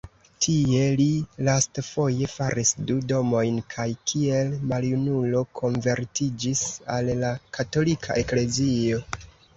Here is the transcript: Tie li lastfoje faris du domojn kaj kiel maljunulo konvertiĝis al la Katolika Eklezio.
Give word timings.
Tie 0.43 0.85
li 1.01 1.09
lastfoje 1.49 2.29
faris 2.35 2.71
du 2.91 2.95
domojn 3.11 3.59
kaj 3.73 3.87
kiel 4.13 4.49
maljunulo 4.73 5.45
konvertiĝis 5.61 6.65
al 6.97 7.13
la 7.23 7.33
Katolika 7.59 8.17
Eklezio. 8.25 9.05